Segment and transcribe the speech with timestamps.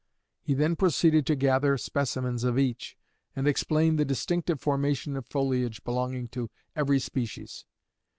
[0.41, 2.97] He then proceeded to gather specimens of each,
[3.35, 7.65] and explain the distinctive formation of foliage belonging to every species.